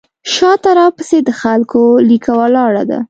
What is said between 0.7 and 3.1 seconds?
راپسې د خلکو لیکه ولاړه ده.